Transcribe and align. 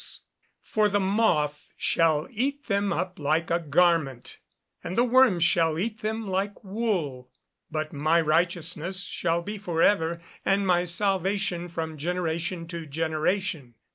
[Verse: 0.01 0.21
"For 0.63 0.89
the 0.89 0.99
moth 0.99 1.71
shall 1.77 2.27
eat 2.31 2.65
them 2.65 2.91
up 2.91 3.19
like 3.19 3.51
a 3.51 3.59
garment, 3.59 4.39
and 4.83 4.97
the 4.97 5.03
worm 5.03 5.39
shall 5.39 5.77
eat 5.77 5.99
them 6.01 6.27
like 6.27 6.63
wool: 6.63 7.29
but 7.69 7.93
my 7.93 8.19
righteousness 8.19 9.03
shall 9.03 9.43
be 9.43 9.59
for 9.59 9.83
ever, 9.83 10.19
and 10.43 10.65
my 10.65 10.85
salvation 10.85 11.67
from 11.69 11.97
generation 11.99 12.67
to 12.69 12.87
generation." 12.87 13.75